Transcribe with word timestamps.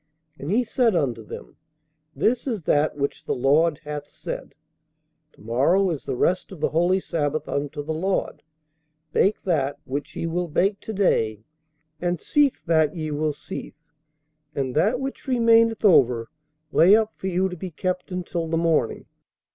And 0.39 0.49
he 0.49 0.63
said 0.63 0.95
unto 0.95 1.23
them, 1.23 1.57
This 2.15 2.47
is 2.47 2.63
that 2.63 2.95
which 2.95 3.25
the 3.25 3.35
Lord 3.35 3.79
hath 3.83 4.07
said, 4.07 4.55
To 5.33 5.41
morrow 5.41 5.91
is 5.91 6.05
the 6.05 6.15
rest 6.15 6.51
of 6.51 6.59
the 6.59 6.69
holy 6.69 6.99
sabbath 6.99 7.47
unto 7.47 7.83
the 7.83 7.93
Lord; 7.93 8.41
bake 9.13 9.43
that, 9.43 9.77
which 9.85 10.15
ye 10.15 10.25
will 10.25 10.47
bake 10.47 10.79
to 10.79 10.93
day, 10.93 11.43
and 12.01 12.19
seethe 12.19 12.57
that 12.65 12.95
ye 12.95 13.11
will 13.11 13.33
seethe; 13.35 13.75
and 14.55 14.73
that 14.73 14.99
which 14.99 15.27
remaineth 15.27 15.85
over 15.85 16.31
lay 16.71 16.95
up 16.95 17.13
for 17.15 17.27
you 17.27 17.47
to 17.47 17.55
be 17.55 17.69
kept 17.69 18.11
until 18.11 18.47
the 18.47 18.57
morning. 18.57 19.05